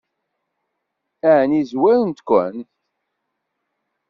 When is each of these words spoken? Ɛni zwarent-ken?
Ɛni 1.39 1.61
zwarent-ken? 1.71 2.55